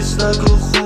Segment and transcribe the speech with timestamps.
[0.00, 0.77] It's like a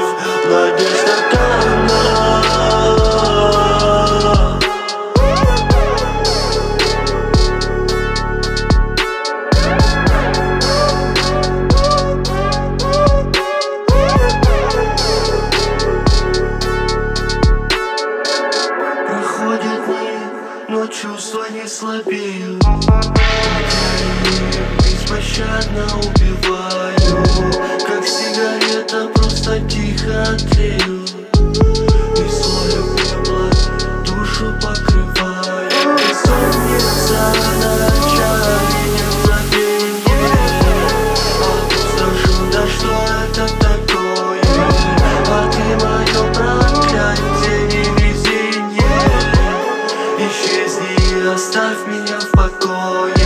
[0.00, 1.37] love, my desktop.
[24.78, 27.24] беспощадно убиваю
[27.86, 30.97] Как сигарета просто тихо тлею
[52.60, 53.17] going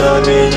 [0.00, 0.49] study